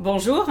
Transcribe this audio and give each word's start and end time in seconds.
Bonjour, 0.00 0.48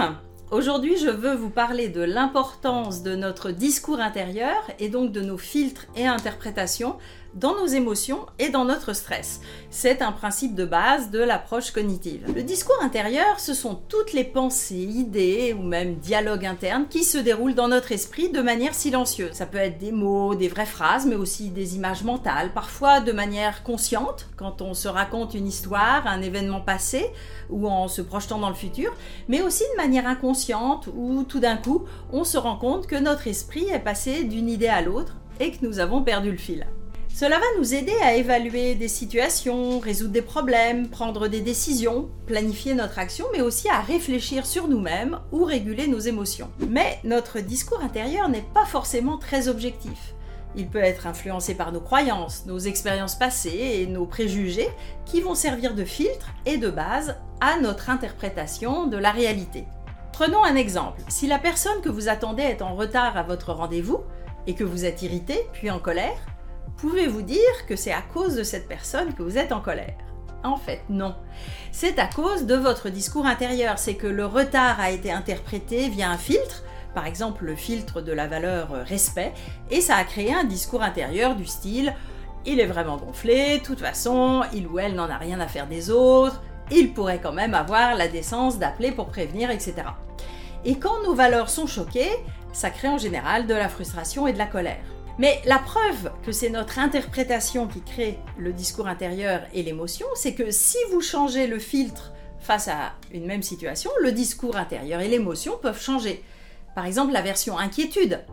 aujourd'hui 0.50 0.98
je 0.98 1.08
veux 1.08 1.34
vous 1.34 1.48
parler 1.48 1.88
de 1.88 2.02
l'importance 2.02 3.02
de 3.02 3.16
notre 3.16 3.50
discours 3.50 3.98
intérieur 3.98 4.58
et 4.78 4.90
donc 4.90 5.10
de 5.10 5.22
nos 5.22 5.38
filtres 5.38 5.86
et 5.96 6.06
interprétations 6.06 6.98
dans 7.34 7.54
nos 7.54 7.66
émotions 7.66 8.26
et 8.38 8.48
dans 8.48 8.64
notre 8.64 8.92
stress. 8.92 9.40
C'est 9.70 10.02
un 10.02 10.12
principe 10.12 10.54
de 10.54 10.64
base 10.64 11.10
de 11.10 11.18
l'approche 11.18 11.70
cognitive. 11.70 12.24
Le 12.34 12.42
discours 12.42 12.78
intérieur, 12.82 13.38
ce 13.38 13.54
sont 13.54 13.78
toutes 13.88 14.12
les 14.12 14.24
pensées, 14.24 14.76
idées 14.76 15.54
ou 15.58 15.62
même 15.62 15.96
dialogues 15.96 16.46
internes 16.46 16.86
qui 16.88 17.04
se 17.04 17.18
déroulent 17.18 17.54
dans 17.54 17.68
notre 17.68 17.92
esprit 17.92 18.30
de 18.30 18.40
manière 18.40 18.74
silencieuse. 18.74 19.32
Ça 19.32 19.46
peut 19.46 19.58
être 19.58 19.78
des 19.78 19.92
mots, 19.92 20.34
des 20.34 20.48
vraies 20.48 20.66
phrases, 20.66 21.06
mais 21.06 21.16
aussi 21.16 21.50
des 21.50 21.76
images 21.76 22.02
mentales, 22.02 22.52
parfois 22.52 23.00
de 23.00 23.12
manière 23.12 23.62
consciente, 23.62 24.28
quand 24.36 24.62
on 24.62 24.74
se 24.74 24.88
raconte 24.88 25.34
une 25.34 25.46
histoire, 25.46 26.06
un 26.06 26.22
événement 26.22 26.60
passé, 26.60 27.06
ou 27.50 27.68
en 27.68 27.88
se 27.88 28.02
projetant 28.02 28.38
dans 28.38 28.48
le 28.48 28.54
futur, 28.54 28.92
mais 29.28 29.42
aussi 29.42 29.64
de 29.72 29.76
manière 29.76 30.06
inconsciente, 30.06 30.88
où 30.94 31.24
tout 31.24 31.40
d'un 31.40 31.56
coup, 31.56 31.84
on 32.12 32.24
se 32.24 32.38
rend 32.38 32.56
compte 32.56 32.86
que 32.86 32.96
notre 32.96 33.26
esprit 33.26 33.66
est 33.68 33.78
passé 33.78 34.24
d'une 34.24 34.48
idée 34.48 34.68
à 34.68 34.82
l'autre 34.82 35.16
et 35.40 35.52
que 35.52 35.64
nous 35.64 35.78
avons 35.78 36.02
perdu 36.02 36.30
le 36.30 36.36
fil. 36.36 36.66
Cela 37.14 37.38
va 37.38 37.46
nous 37.58 37.74
aider 37.74 37.96
à 38.02 38.14
évaluer 38.14 38.74
des 38.76 38.86
situations, 38.86 39.80
résoudre 39.80 40.12
des 40.12 40.22
problèmes, 40.22 40.88
prendre 40.88 41.26
des 41.26 41.40
décisions, 41.40 42.08
planifier 42.26 42.74
notre 42.74 42.98
action, 42.98 43.26
mais 43.32 43.40
aussi 43.40 43.68
à 43.68 43.80
réfléchir 43.80 44.46
sur 44.46 44.68
nous-mêmes 44.68 45.18
ou 45.32 45.44
réguler 45.44 45.88
nos 45.88 45.98
émotions. 45.98 46.50
Mais 46.68 47.00
notre 47.02 47.40
discours 47.40 47.80
intérieur 47.80 48.28
n'est 48.28 48.46
pas 48.54 48.66
forcément 48.66 49.18
très 49.18 49.48
objectif. 49.48 50.14
Il 50.54 50.68
peut 50.68 50.78
être 50.78 51.06
influencé 51.06 51.54
par 51.54 51.72
nos 51.72 51.80
croyances, 51.80 52.46
nos 52.46 52.58
expériences 52.58 53.16
passées 53.16 53.80
et 53.80 53.86
nos 53.86 54.06
préjugés 54.06 54.68
qui 55.04 55.20
vont 55.20 55.34
servir 55.34 55.74
de 55.74 55.84
filtre 55.84 56.28
et 56.46 56.56
de 56.56 56.70
base 56.70 57.16
à 57.40 57.58
notre 57.58 57.90
interprétation 57.90 58.86
de 58.86 58.96
la 58.96 59.10
réalité. 59.10 59.64
Prenons 60.12 60.42
un 60.42 60.56
exemple. 60.56 61.00
Si 61.08 61.26
la 61.26 61.38
personne 61.38 61.80
que 61.80 61.88
vous 61.88 62.08
attendez 62.08 62.42
est 62.42 62.62
en 62.62 62.74
retard 62.74 63.16
à 63.16 63.22
votre 63.22 63.52
rendez-vous 63.52 64.00
et 64.46 64.54
que 64.54 64.64
vous 64.64 64.84
êtes 64.84 65.02
irrité 65.02 65.46
puis 65.52 65.70
en 65.70 65.78
colère, 65.78 66.18
Pouvez-vous 66.78 67.22
dire 67.22 67.66
que 67.68 67.76
c'est 67.76 67.92
à 67.92 68.02
cause 68.02 68.36
de 68.36 68.42
cette 68.42 68.68
personne 68.68 69.14
que 69.14 69.22
vous 69.22 69.38
êtes 69.38 69.52
en 69.52 69.60
colère? 69.60 69.96
En 70.44 70.56
fait, 70.56 70.80
non. 70.88 71.14
C'est 71.72 71.98
à 71.98 72.06
cause 72.06 72.46
de 72.46 72.54
votre 72.54 72.88
discours 72.88 73.26
intérieur. 73.26 73.78
C'est 73.78 73.94
que 73.94 74.06
le 74.06 74.24
retard 74.24 74.80
a 74.80 74.90
été 74.90 75.10
interprété 75.10 75.88
via 75.88 76.10
un 76.10 76.16
filtre, 76.16 76.62
par 76.94 77.06
exemple 77.06 77.44
le 77.44 77.56
filtre 77.56 78.00
de 78.00 78.12
la 78.12 78.28
valeur 78.28 78.70
respect, 78.86 79.32
et 79.70 79.80
ça 79.80 79.96
a 79.96 80.04
créé 80.04 80.32
un 80.32 80.44
discours 80.44 80.82
intérieur 80.82 81.34
du 81.34 81.46
style 81.46 81.92
il 82.46 82.60
est 82.60 82.66
vraiment 82.66 82.96
gonflé, 82.96 83.58
de 83.58 83.62
toute 83.62 83.80
façon, 83.80 84.42
il 84.54 84.66
ou 84.66 84.78
elle 84.78 84.94
n'en 84.94 85.10
a 85.10 85.18
rien 85.18 85.40
à 85.40 85.46
faire 85.46 85.66
des 85.66 85.90
autres, 85.90 86.40
il 86.70 86.92
pourrait 86.92 87.20
quand 87.22 87.32
même 87.32 87.54
avoir 87.54 87.94
la 87.94 88.08
décence 88.08 88.58
d'appeler 88.58 88.92
pour 88.92 89.06
prévenir, 89.08 89.50
etc. 89.50 89.74
Et 90.64 90.78
quand 90.78 91.02
nos 91.04 91.14
valeurs 91.14 91.50
sont 91.50 91.66
choquées, 91.66 92.10
ça 92.52 92.70
crée 92.70 92.88
en 92.88 92.98
général 92.98 93.46
de 93.46 93.54
la 93.54 93.68
frustration 93.68 94.26
et 94.26 94.32
de 94.32 94.38
la 94.38 94.46
colère. 94.46 94.84
Mais 95.18 95.42
la 95.46 95.58
preuve 95.58 96.12
que 96.24 96.30
c'est 96.30 96.48
notre 96.48 96.78
interprétation 96.78 97.66
qui 97.66 97.82
crée 97.82 98.18
le 98.38 98.52
discours 98.52 98.86
intérieur 98.86 99.42
et 99.52 99.64
l'émotion, 99.64 100.06
c'est 100.14 100.34
que 100.34 100.52
si 100.52 100.78
vous 100.92 101.00
changez 101.00 101.48
le 101.48 101.58
filtre 101.58 102.12
face 102.38 102.68
à 102.68 102.92
une 103.12 103.26
même 103.26 103.42
situation, 103.42 103.90
le 104.00 104.12
discours 104.12 104.56
intérieur 104.56 105.00
et 105.00 105.08
l'émotion 105.08 105.58
peuvent 105.60 105.80
changer. 105.80 106.22
Par 106.76 106.86
exemple, 106.86 107.12
la 107.12 107.22
version 107.22 107.58
inquiétude. 107.58 108.24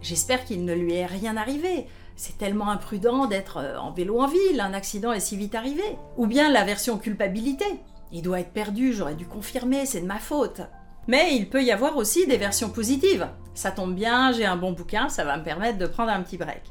J'espère 0.00 0.44
qu'il 0.44 0.64
ne 0.64 0.74
lui 0.74 0.94
est 0.94 1.06
rien 1.06 1.36
arrivé. 1.36 1.86
C'est 2.16 2.38
tellement 2.38 2.70
imprudent 2.70 3.26
d'être 3.26 3.58
euh, 3.58 3.78
en 3.78 3.92
vélo 3.92 4.20
en 4.20 4.26
ville, 4.26 4.60
un 4.60 4.74
accident 4.74 5.12
est 5.12 5.20
si 5.20 5.36
vite 5.36 5.54
arrivé. 5.54 5.84
Ou 6.16 6.26
bien 6.26 6.50
la 6.50 6.64
version 6.64 6.98
culpabilité. 6.98 7.64
Il 8.10 8.22
doit 8.22 8.40
être 8.40 8.52
perdu, 8.52 8.92
j'aurais 8.92 9.14
dû 9.14 9.26
confirmer, 9.26 9.86
c'est 9.86 10.00
de 10.00 10.06
ma 10.06 10.18
faute. 10.18 10.60
Mais 11.08 11.34
il 11.34 11.48
peut 11.48 11.62
y 11.62 11.72
avoir 11.72 11.96
aussi 11.96 12.26
des 12.26 12.36
versions 12.36 12.70
positives. 12.70 13.28
Ça 13.54 13.70
tombe 13.70 13.94
bien, 13.94 14.32
j'ai 14.32 14.46
un 14.46 14.56
bon 14.56 14.72
bouquin, 14.72 15.08
ça 15.08 15.24
va 15.24 15.36
me 15.36 15.44
permettre 15.44 15.78
de 15.78 15.86
prendre 15.86 16.10
un 16.10 16.22
petit 16.22 16.38
break. 16.38 16.62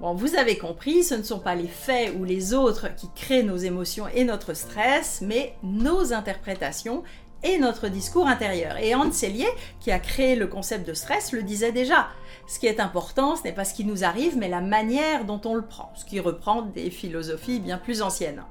Bon, 0.00 0.14
vous 0.14 0.34
avez 0.34 0.58
compris, 0.58 1.04
ce 1.04 1.14
ne 1.14 1.22
sont 1.22 1.38
pas 1.38 1.54
les 1.54 1.68
faits 1.68 2.14
ou 2.18 2.24
les 2.24 2.54
autres 2.54 2.94
qui 2.94 3.08
créent 3.14 3.44
nos 3.44 3.56
émotions 3.56 4.08
et 4.08 4.24
notre 4.24 4.52
stress, 4.52 5.20
mais 5.22 5.54
nos 5.62 6.12
interprétations 6.12 7.02
et 7.44 7.58
notre 7.58 7.88
discours 7.88 8.26
intérieur. 8.26 8.76
Et 8.78 8.94
Hans 8.94 9.12
Selye, 9.12 9.46
qui 9.80 9.90
a 9.90 9.98
créé 9.98 10.36
le 10.36 10.46
concept 10.46 10.86
de 10.86 10.94
stress, 10.94 11.32
le 11.32 11.42
disait 11.42 11.72
déjà. 11.72 12.08
Ce 12.46 12.58
qui 12.58 12.66
est 12.66 12.80
important, 12.80 13.36
ce 13.36 13.44
n'est 13.44 13.52
pas 13.52 13.64
ce 13.64 13.74
qui 13.74 13.84
nous 13.84 14.04
arrive, 14.04 14.36
mais 14.36 14.48
la 14.48 14.60
manière 14.60 15.24
dont 15.24 15.40
on 15.44 15.54
le 15.54 15.64
prend, 15.64 15.92
ce 15.94 16.04
qui 16.04 16.20
reprend 16.20 16.62
des 16.62 16.90
philosophies 16.90 17.60
bien 17.60 17.78
plus 17.78 18.02
anciennes. 18.02 18.44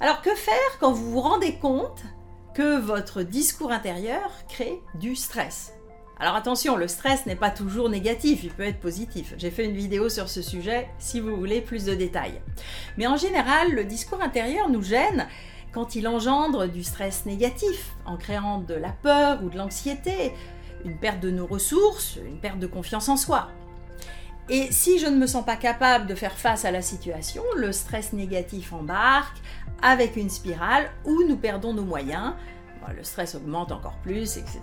Alors 0.00 0.22
que 0.22 0.34
faire 0.34 0.78
quand 0.78 0.92
vous 0.92 1.10
vous 1.10 1.20
rendez 1.20 1.54
compte 1.54 2.02
votre 2.62 3.22
discours 3.22 3.72
intérieur 3.72 4.30
crée 4.48 4.80
du 4.94 5.16
stress. 5.16 5.72
Alors 6.20 6.34
attention, 6.34 6.76
le 6.76 6.88
stress 6.88 7.26
n'est 7.26 7.36
pas 7.36 7.50
toujours 7.50 7.88
négatif, 7.88 8.40
il 8.42 8.50
peut 8.50 8.64
être 8.64 8.80
positif. 8.80 9.34
J'ai 9.38 9.50
fait 9.50 9.64
une 9.64 9.76
vidéo 9.76 10.08
sur 10.08 10.28
ce 10.28 10.42
sujet 10.42 10.88
si 10.98 11.20
vous 11.20 11.36
voulez 11.36 11.60
plus 11.60 11.84
de 11.84 11.94
détails. 11.94 12.40
Mais 12.96 13.06
en 13.06 13.16
général, 13.16 13.72
le 13.72 13.84
discours 13.84 14.20
intérieur 14.20 14.68
nous 14.68 14.82
gêne 14.82 15.28
quand 15.72 15.94
il 15.94 16.08
engendre 16.08 16.66
du 16.66 16.82
stress 16.82 17.24
négatif, 17.26 17.92
en 18.04 18.16
créant 18.16 18.58
de 18.58 18.74
la 18.74 18.90
peur 18.90 19.42
ou 19.44 19.50
de 19.50 19.56
l'anxiété, 19.56 20.32
une 20.84 20.96
perte 20.96 21.20
de 21.20 21.30
nos 21.30 21.46
ressources, 21.46 22.16
une 22.16 22.40
perte 22.40 22.58
de 22.58 22.66
confiance 22.66 23.08
en 23.08 23.16
soi. 23.16 23.48
Et 24.48 24.72
si 24.72 24.98
je 24.98 25.06
ne 25.06 25.16
me 25.16 25.26
sens 25.26 25.44
pas 25.44 25.56
capable 25.56 26.06
de 26.06 26.14
faire 26.14 26.38
face 26.38 26.64
à 26.64 26.70
la 26.70 26.80
situation, 26.80 27.42
le 27.56 27.70
stress 27.70 28.12
négatif 28.12 28.72
embarque 28.72 29.36
avec 29.82 30.16
une 30.16 30.30
spirale 30.30 30.90
où 31.04 31.22
nous 31.28 31.36
perdons 31.36 31.72
nos 31.72 31.84
moyens, 31.84 32.34
le 32.94 33.04
stress 33.04 33.34
augmente 33.34 33.72
encore 33.72 33.96
plus, 34.02 34.36
etc. 34.36 34.60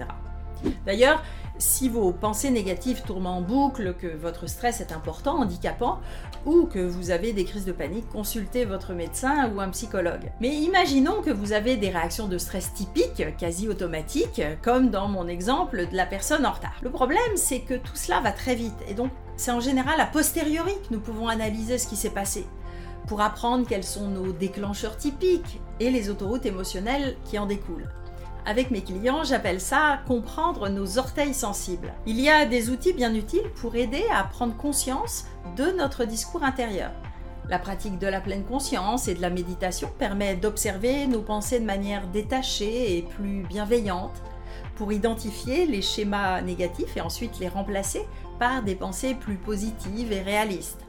D'ailleurs, 0.86 1.22
si 1.58 1.90
vos 1.90 2.12
pensées 2.12 2.50
négatives 2.50 3.04
tournent 3.04 3.28
en 3.28 3.42
boucle, 3.42 3.94
que 3.94 4.08
votre 4.08 4.48
stress 4.48 4.82
est 4.82 4.92
important, 4.92 5.42
handicapant, 5.42 6.00
ou 6.46 6.66
que 6.66 6.80
vous 6.80 7.12
avez 7.12 7.34
des 7.34 7.46
crises 7.46 7.66
de 7.66 7.72
panique, 7.72 8.10
consultez 8.10 8.66
votre 8.66 8.94
médecin 8.94 9.52
ou 9.52 9.62
un 9.62 9.70
psychologue. 9.70 10.32
Mais 10.42 10.50
imaginons 10.50 11.22
que 11.22 11.30
vous 11.30 11.54
avez 11.54 11.78
des 11.78 11.90
réactions 11.90 12.28
de 12.28 12.38
stress 12.38 12.74
typiques, 12.74 13.24
quasi 13.38 13.68
automatiques, 13.68 14.42
comme 14.64 14.90
dans 14.90 15.08
mon 15.08 15.28
exemple 15.28 15.88
de 15.88 15.96
la 15.96 16.06
personne 16.06 16.46
en 16.46 16.52
retard. 16.52 16.80
Le 16.82 16.90
problème, 16.90 17.20
c'est 17.36 17.60
que 17.62 17.76
tout 17.76 17.96
cela 17.96 18.22
va 18.22 18.32
très 18.32 18.56
vite, 18.56 18.78
et 18.88 18.94
donc 18.94 19.12
c'est 19.38 19.52
en 19.52 19.60
général 19.60 20.00
a 20.00 20.06
posteriori 20.06 20.72
que 20.88 20.94
nous 20.94 21.02
pouvons 21.02 21.28
analyser 21.28 21.78
ce 21.78 21.88
qui 21.88 21.98
s'est 21.98 22.10
passé 22.10 22.46
pour 23.08 23.22
apprendre 23.22 23.68
quels 23.68 23.84
sont 23.84 24.08
nos 24.08 24.32
déclencheurs 24.32 24.98
typiques 24.98 25.60
et 25.80 25.92
les 25.92 26.10
autoroutes 26.10 26.46
émotionnelles 26.46 27.18
qui 27.26 27.38
en 27.38 27.46
découlent. 27.46 27.90
Avec 28.48 28.70
mes 28.70 28.82
clients, 28.82 29.24
j'appelle 29.24 29.60
ça 29.60 30.00
comprendre 30.08 30.70
nos 30.70 31.00
orteils 31.00 31.34
sensibles. 31.34 31.94
Il 32.06 32.20
y 32.22 32.30
a 32.30 32.46
des 32.46 32.70
outils 32.70 32.94
bien 32.94 33.14
utiles 33.16 33.50
pour 33.56 33.76
aider 33.76 34.04
à 34.14 34.24
prendre 34.24 34.56
conscience 34.56 35.26
de 35.58 35.72
notre 35.72 36.06
discours 36.06 36.44
intérieur. 36.44 36.92
La 37.50 37.60
pratique 37.60 37.98
de 37.98 38.08
la 38.08 38.22
pleine 38.22 38.44
conscience 38.44 39.08
et 39.08 39.16
de 39.16 39.22
la 39.22 39.30
méditation 39.30 39.90
permet 39.98 40.36
d'observer 40.36 41.08
nos 41.08 41.22
pensées 41.22 41.60
de 41.60 41.66
manière 41.66 42.08
détachée 42.08 42.98
et 42.98 43.02
plus 43.02 43.44
bienveillante 43.44 44.22
pour 44.76 44.92
identifier 44.92 45.66
les 45.66 45.82
schémas 45.82 46.42
négatifs 46.42 46.98
et 46.98 47.02
ensuite 47.02 47.40
les 47.40 47.48
remplacer 47.48 48.06
par 48.40 48.62
des 48.62 48.76
pensées 48.76 49.16
plus 49.16 49.38
positives 49.38 50.12
et 50.12 50.22
réalistes. 50.22 50.85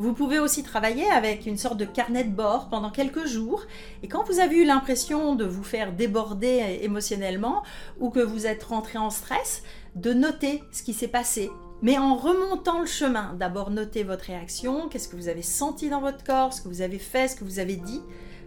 Vous 0.00 0.14
pouvez 0.14 0.38
aussi 0.38 0.62
travailler 0.62 1.04
avec 1.10 1.44
une 1.44 1.58
sorte 1.58 1.76
de 1.76 1.84
carnet 1.84 2.24
de 2.24 2.30
bord 2.30 2.70
pendant 2.70 2.88
quelques 2.88 3.26
jours 3.26 3.66
et 4.02 4.08
quand 4.08 4.24
vous 4.24 4.40
avez 4.40 4.56
eu 4.56 4.64
l'impression 4.64 5.34
de 5.34 5.44
vous 5.44 5.62
faire 5.62 5.92
déborder 5.92 6.78
émotionnellement 6.80 7.62
ou 7.98 8.08
que 8.08 8.20
vous 8.20 8.46
êtes 8.46 8.62
rentré 8.62 8.96
en 8.96 9.10
stress, 9.10 9.62
de 9.96 10.14
noter 10.14 10.64
ce 10.72 10.82
qui 10.82 10.94
s'est 10.94 11.06
passé. 11.06 11.50
Mais 11.82 11.98
en 11.98 12.16
remontant 12.16 12.80
le 12.80 12.86
chemin, 12.86 13.34
d'abord 13.38 13.70
noter 13.70 14.02
votre 14.02 14.24
réaction, 14.24 14.88
qu'est-ce 14.88 15.06
que 15.06 15.16
vous 15.16 15.28
avez 15.28 15.42
senti 15.42 15.90
dans 15.90 16.00
votre 16.00 16.24
corps, 16.24 16.54
ce 16.54 16.62
que 16.62 16.68
vous 16.68 16.80
avez 16.80 16.98
fait, 16.98 17.28
ce 17.28 17.36
que 17.36 17.44
vous 17.44 17.58
avez 17.58 17.76
dit. 17.76 18.00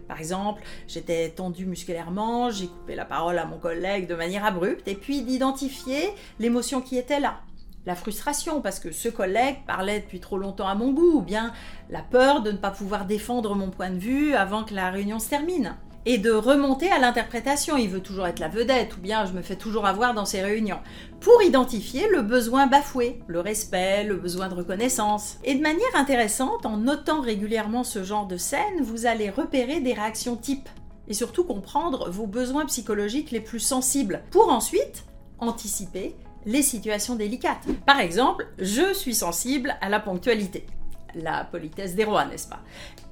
Par 0.08 0.18
exemple, 0.18 0.60
j'étais 0.88 1.30
tendu 1.30 1.66
musculairement, 1.66 2.50
j'ai 2.50 2.66
coupé 2.66 2.96
la 2.96 3.04
parole 3.04 3.38
à 3.38 3.46
mon 3.46 3.58
collègue 3.58 4.08
de 4.08 4.16
manière 4.16 4.44
abrupte, 4.44 4.88
et 4.88 4.96
puis 4.96 5.22
d'identifier 5.22 6.10
l'émotion 6.40 6.80
qui 6.80 6.98
était 6.98 7.20
là 7.20 7.42
la 7.86 7.94
frustration 7.94 8.60
parce 8.60 8.80
que 8.80 8.92
ce 8.92 9.08
collègue 9.08 9.58
parlait 9.66 10.00
depuis 10.00 10.20
trop 10.20 10.38
longtemps 10.38 10.68
à 10.68 10.74
mon 10.74 10.92
goût, 10.92 11.18
ou 11.18 11.20
bien 11.20 11.52
la 11.90 12.00
peur 12.00 12.42
de 12.42 12.50
ne 12.50 12.56
pas 12.56 12.70
pouvoir 12.70 13.04
défendre 13.04 13.54
mon 13.54 13.70
point 13.70 13.90
de 13.90 13.98
vue 13.98 14.34
avant 14.34 14.64
que 14.64 14.74
la 14.74 14.90
réunion 14.90 15.18
se 15.18 15.28
termine. 15.28 15.76
Et 16.06 16.18
de 16.18 16.30
remonter 16.30 16.90
à 16.90 16.98
l'interprétation, 16.98 17.78
il 17.78 17.88
veut 17.88 18.02
toujours 18.02 18.26
être 18.26 18.38
la 18.38 18.48
vedette, 18.48 18.94
ou 18.98 19.00
bien 19.00 19.24
je 19.24 19.32
me 19.32 19.40
fais 19.40 19.56
toujours 19.56 19.86
avoir 19.86 20.12
dans 20.12 20.26
ces 20.26 20.42
réunions, 20.42 20.80
pour 21.20 21.42
identifier 21.42 22.08
le 22.08 22.20
besoin 22.20 22.66
bafoué, 22.66 23.22
le 23.26 23.40
respect, 23.40 24.04
le 24.04 24.16
besoin 24.16 24.48
de 24.48 24.54
reconnaissance. 24.54 25.38
Et 25.44 25.54
de 25.54 25.62
manière 25.62 25.94
intéressante, 25.94 26.66
en 26.66 26.76
notant 26.76 27.22
régulièrement 27.22 27.84
ce 27.84 28.04
genre 28.04 28.26
de 28.26 28.36
scène, 28.36 28.82
vous 28.82 29.06
allez 29.06 29.30
repérer 29.30 29.80
des 29.80 29.94
réactions 29.94 30.36
types, 30.36 30.68
et 31.08 31.14
surtout 31.14 31.44
comprendre 31.44 32.10
vos 32.10 32.26
besoins 32.26 32.66
psychologiques 32.66 33.30
les 33.30 33.40
plus 33.40 33.60
sensibles, 33.60 34.22
pour 34.30 34.50
ensuite 34.50 35.04
anticiper 35.38 36.14
les 36.46 36.62
situations 36.62 37.14
délicates. 37.14 37.66
Par 37.86 38.00
exemple, 38.00 38.46
je 38.58 38.92
suis 38.92 39.14
sensible 39.14 39.76
à 39.80 39.88
la 39.88 40.00
ponctualité. 40.00 40.66
La 41.14 41.44
politesse 41.44 41.94
des 41.94 42.04
rois, 42.04 42.24
n'est-ce 42.24 42.48
pas? 42.48 42.60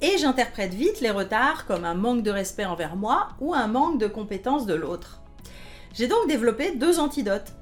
Et 0.01 0.19
j'interprète 0.19 0.75
vite 0.75 1.01
les 1.01 1.11
retards 1.11 1.67
comme 1.67 1.85
un 1.85 1.95
manque 1.95 2.23
de 2.23 2.31
respect 2.31 2.65
envers 2.65 2.97
moi 2.97 3.29
ou 3.41 3.55
un 3.55 3.69
manque 3.69 3.99
de 3.99 4.09
compétence 4.09 4.67
de 4.67 4.75
l'autre. 4.75 5.21
J'ai 5.95 6.09
donc 6.09 6.27
développé 6.27 6.75
deux 6.75 6.99
antidotes. 6.99 7.53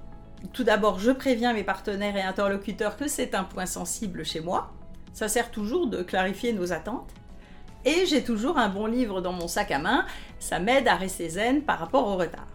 Tout 0.52 0.64
d'abord, 0.64 0.98
je 0.98 1.10
préviens 1.10 1.52
mes 1.52 1.64
partenaires 1.64 2.16
et 2.16 2.22
interlocuteurs 2.22 2.96
que 2.96 3.08
c'est 3.08 3.34
un 3.34 3.44
point 3.44 3.66
sensible 3.66 4.24
chez 4.24 4.40
moi. 4.40 4.72
Ça 5.12 5.28
sert 5.28 5.50
toujours 5.50 5.88
de 5.88 6.02
clarifier 6.02 6.52
nos 6.52 6.72
attentes. 6.72 7.10
Et 7.84 8.06
j'ai 8.06 8.22
toujours 8.22 8.58
un 8.58 8.68
bon 8.68 8.86
livre 8.86 9.20
dans 9.20 9.32
mon 9.32 9.48
sac 9.48 9.70
à 9.70 9.78
main. 9.78 10.06
Ça 10.38 10.58
m'aide 10.58 10.88
à 10.88 10.96
rester 10.96 11.28
zen 11.28 11.62
par 11.62 11.78
rapport 11.78 12.06
au 12.06 12.16
retard. 12.16 12.46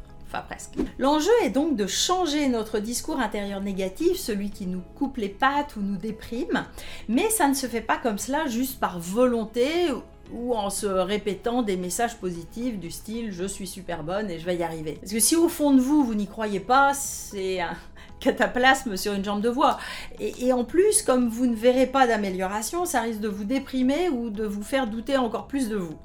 Presque. 0.41 0.73
L'enjeu 0.97 1.31
est 1.43 1.49
donc 1.49 1.75
de 1.75 1.87
changer 1.87 2.47
notre 2.47 2.79
discours 2.79 3.19
intérieur 3.19 3.61
négatif, 3.61 4.17
celui 4.17 4.49
qui 4.49 4.65
nous 4.65 4.81
coupe 4.95 5.17
les 5.17 5.29
pattes 5.29 5.75
ou 5.75 5.81
nous 5.81 5.97
déprime. 5.97 6.65
Mais 7.07 7.29
ça 7.29 7.47
ne 7.47 7.53
se 7.53 7.67
fait 7.67 7.81
pas 7.81 7.97
comme 7.97 8.17
cela 8.17 8.47
juste 8.47 8.79
par 8.79 8.99
volonté 8.99 9.89
ou 10.33 10.55
en 10.55 10.69
se 10.69 10.87
répétant 10.87 11.61
des 11.61 11.77
messages 11.77 12.17
positifs 12.17 12.79
du 12.79 12.89
style 12.89 13.31
je 13.31 13.45
suis 13.45 13.67
super 13.67 14.03
bonne 14.03 14.29
et 14.29 14.39
je 14.39 14.45
vais 14.45 14.55
y 14.55 14.63
arriver. 14.63 14.97
Parce 14.99 15.13
que 15.13 15.19
si 15.19 15.35
au 15.35 15.49
fond 15.49 15.73
de 15.73 15.81
vous, 15.81 16.03
vous 16.03 16.15
n'y 16.15 16.27
croyez 16.27 16.59
pas, 16.59 16.93
c'est 16.93 17.61
un 17.61 17.75
cataplasme 18.19 18.97
sur 18.97 19.13
une 19.13 19.23
jambe 19.23 19.41
de 19.41 19.49
bois. 19.49 19.77
Et, 20.19 20.47
et 20.47 20.53
en 20.53 20.63
plus, 20.63 21.01
comme 21.01 21.29
vous 21.29 21.45
ne 21.45 21.55
verrez 21.55 21.87
pas 21.87 22.07
d'amélioration, 22.07 22.85
ça 22.85 23.01
risque 23.01 23.19
de 23.19 23.27
vous 23.27 23.43
déprimer 23.43 24.09
ou 24.09 24.29
de 24.29 24.45
vous 24.45 24.63
faire 24.63 24.87
douter 24.87 25.17
encore 25.17 25.47
plus 25.47 25.69
de 25.69 25.75
vous. 25.75 25.95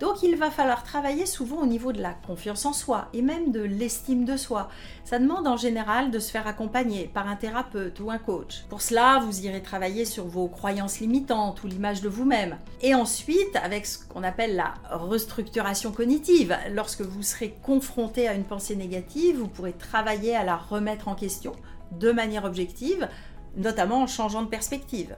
Donc 0.00 0.22
il 0.22 0.36
va 0.36 0.50
falloir 0.50 0.82
travailler 0.82 1.24
souvent 1.24 1.58
au 1.58 1.66
niveau 1.66 1.92
de 1.92 2.02
la 2.02 2.14
confiance 2.26 2.66
en 2.66 2.72
soi 2.72 3.08
et 3.12 3.22
même 3.22 3.52
de 3.52 3.60
l'estime 3.60 4.24
de 4.24 4.36
soi. 4.36 4.68
Ça 5.04 5.18
demande 5.18 5.46
en 5.46 5.56
général 5.56 6.10
de 6.10 6.18
se 6.18 6.30
faire 6.30 6.46
accompagner 6.48 7.10
par 7.12 7.28
un 7.28 7.36
thérapeute 7.36 8.00
ou 8.00 8.10
un 8.10 8.18
coach. 8.18 8.64
Pour 8.68 8.82
cela, 8.82 9.20
vous 9.24 9.46
irez 9.46 9.62
travailler 9.62 10.04
sur 10.04 10.26
vos 10.26 10.48
croyances 10.48 10.98
limitantes 10.98 11.62
ou 11.62 11.68
l'image 11.68 12.00
de 12.00 12.08
vous-même. 12.08 12.58
Et 12.82 12.94
ensuite, 12.94 13.56
avec 13.62 13.86
ce 13.86 13.98
qu'on 14.04 14.24
appelle 14.24 14.56
la 14.56 14.74
restructuration 14.90 15.92
cognitive, 15.92 16.56
lorsque 16.72 17.02
vous 17.02 17.22
serez 17.22 17.54
confronté 17.62 18.26
à 18.26 18.34
une 18.34 18.44
pensée 18.44 18.76
négative, 18.76 19.38
vous 19.38 19.48
pourrez 19.48 19.74
travailler 19.74 20.34
à 20.34 20.44
la 20.44 20.56
remettre 20.56 21.06
en 21.06 21.14
question 21.14 21.52
de 21.92 22.10
manière 22.10 22.44
objective, 22.44 23.08
notamment 23.56 24.02
en 24.02 24.06
changeant 24.08 24.42
de 24.42 24.48
perspective. 24.48 25.14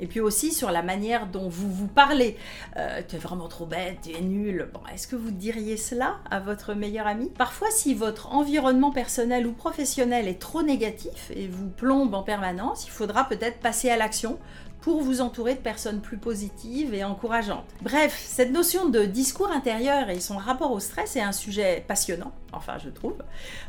Et 0.00 0.06
puis 0.06 0.20
aussi 0.20 0.52
sur 0.52 0.70
la 0.70 0.82
manière 0.82 1.26
dont 1.26 1.48
vous 1.48 1.70
vous 1.72 1.88
parlez. 1.88 2.36
Euh, 2.76 3.02
tu 3.06 3.16
es 3.16 3.18
vraiment 3.18 3.48
trop 3.48 3.66
bête, 3.66 3.98
tu 4.02 4.12
es 4.12 4.20
nul. 4.20 4.68
Bon, 4.72 4.80
est-ce 4.92 5.06
que 5.06 5.16
vous 5.16 5.30
diriez 5.30 5.76
cela 5.76 6.18
à 6.30 6.40
votre 6.40 6.74
meilleur 6.74 7.06
ami? 7.06 7.30
Parfois, 7.30 7.68
si 7.70 7.94
votre 7.94 8.32
environnement 8.32 8.90
personnel 8.90 9.46
ou 9.46 9.52
professionnel 9.52 10.28
est 10.28 10.40
trop 10.40 10.62
négatif 10.62 11.30
et 11.34 11.48
vous 11.48 11.68
plombe 11.68 12.14
en 12.14 12.22
permanence, 12.22 12.86
il 12.86 12.90
faudra 12.90 13.24
peut-être 13.24 13.58
passer 13.58 13.90
à 13.90 13.96
l'action 13.96 14.38
pour 14.80 15.02
vous 15.02 15.20
entourer 15.20 15.54
de 15.54 15.60
personnes 15.60 16.00
plus 16.00 16.18
positives 16.18 16.94
et 16.94 17.04
encourageantes. 17.04 17.66
Bref, 17.82 18.22
cette 18.24 18.52
notion 18.52 18.88
de 18.88 19.04
discours 19.04 19.50
intérieur 19.50 20.08
et 20.08 20.20
son 20.20 20.36
rapport 20.36 20.70
au 20.70 20.80
stress 20.80 21.16
est 21.16 21.20
un 21.20 21.32
sujet 21.32 21.84
passionnant, 21.86 22.32
enfin 22.52 22.78
je 22.78 22.88
trouve, 22.88 23.16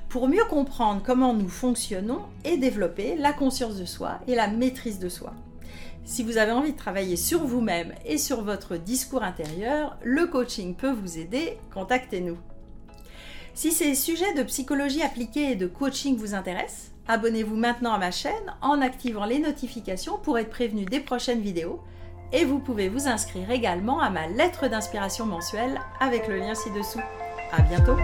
pour 0.08 0.28
mieux 0.28 0.46
comprendre 0.46 1.02
comment 1.04 1.34
nous 1.34 1.50
fonctionnons 1.50 2.22
et 2.46 2.58
développer 2.58 3.16
la 3.16 3.34
conscience 3.34 3.78
de 3.78 3.86
soi 3.86 4.20
et 4.28 4.36
la 4.36 4.48
maîtrise 4.48 5.00
de 5.00 5.10
soi. 5.10 5.34
Si 6.06 6.24
vous 6.24 6.38
avez 6.38 6.51
envie 6.51 6.74
de 6.74 6.78
travailler 6.78 7.16
sur 7.16 7.44
vous-même 7.46 7.94
et 8.06 8.18
sur 8.18 8.44
votre 8.44 8.78
discours 8.78 9.24
intérieur, 9.24 9.98
le 10.04 10.28
coaching 10.28 10.75
peut 10.75 10.92
vous 10.92 11.18
aider, 11.18 11.57
contactez-nous. 11.74 12.38
Si 13.54 13.72
ces 13.72 13.94
sujets 13.96 14.34
de 14.34 14.44
psychologie 14.44 15.01
appliquée 15.01 15.51
et 15.51 15.56
de 15.56 15.68
coaching 15.68 16.16
vous 16.16 16.34
intéressent, 16.34 16.92
abonnez-vous 17.07 17.56
maintenant 17.56 17.94
à 17.94 17.98
ma 17.98 18.12
chaîne 18.12 18.56
en 18.62 18.81
activant 18.81 19.25
les 19.25 19.40
notifications 19.40 20.18
pour 20.18 20.38
être 20.38 20.50
prévenu 20.50 20.86
des 20.86 21.00
prochaines 21.00 21.42
vidéos 21.42 21.81
et 22.31 22.45
vous 22.45 22.60
pouvez 22.60 22.90
vous 22.90 23.07
inscrire 23.07 23.50
également 23.52 24.00
à 24.00 24.10
ma 24.10 24.28
lettre 24.28 24.68
d'inspiration 24.68 25.25
mensuelle 25.25 25.80
avec 26.00 26.28
le 26.28 26.38
lien 26.38 26.56
ci-dessous. 26.56 27.02
À 27.52 27.62
bientôt! 27.62 27.98